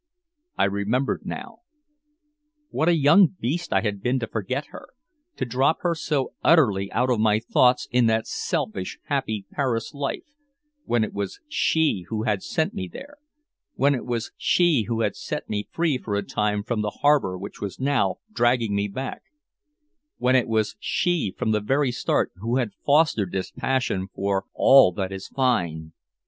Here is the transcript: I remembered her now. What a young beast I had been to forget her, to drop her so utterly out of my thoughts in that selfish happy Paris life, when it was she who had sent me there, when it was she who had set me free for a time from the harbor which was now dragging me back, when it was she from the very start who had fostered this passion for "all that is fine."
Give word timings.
I 0.57 0.63
remembered 0.63 1.21
her 1.25 1.29
now. 1.29 1.59
What 2.71 2.89
a 2.89 2.95
young 2.95 3.35
beast 3.39 3.71
I 3.71 3.81
had 3.81 4.01
been 4.01 4.17
to 4.21 4.27
forget 4.27 4.69
her, 4.71 4.87
to 5.35 5.45
drop 5.45 5.81
her 5.81 5.93
so 5.93 6.33
utterly 6.43 6.91
out 6.91 7.11
of 7.11 7.19
my 7.19 7.37
thoughts 7.37 7.87
in 7.91 8.07
that 8.07 8.25
selfish 8.25 8.97
happy 9.09 9.45
Paris 9.51 9.93
life, 9.93 10.25
when 10.85 11.03
it 11.03 11.13
was 11.13 11.39
she 11.47 12.05
who 12.09 12.23
had 12.23 12.41
sent 12.41 12.73
me 12.73 12.87
there, 12.91 13.17
when 13.75 13.93
it 13.93 14.03
was 14.07 14.31
she 14.37 14.85
who 14.87 15.01
had 15.01 15.15
set 15.15 15.47
me 15.47 15.67
free 15.71 15.99
for 15.99 16.15
a 16.15 16.23
time 16.23 16.63
from 16.63 16.81
the 16.81 16.97
harbor 17.03 17.37
which 17.37 17.61
was 17.61 17.79
now 17.79 18.15
dragging 18.33 18.73
me 18.75 18.87
back, 18.87 19.21
when 20.17 20.35
it 20.35 20.47
was 20.47 20.75
she 20.79 21.31
from 21.37 21.51
the 21.51 21.61
very 21.61 21.91
start 21.91 22.31
who 22.37 22.57
had 22.57 22.73
fostered 22.83 23.31
this 23.31 23.51
passion 23.51 24.07
for 24.07 24.45
"all 24.55 24.91
that 24.91 25.11
is 25.11 25.27
fine." 25.27 25.93